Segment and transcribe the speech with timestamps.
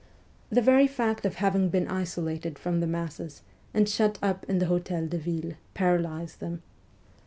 [0.49, 4.65] The very fact of having been isolated from the masses and shut up in the
[4.65, 6.63] Hotel de Ville paralysed them.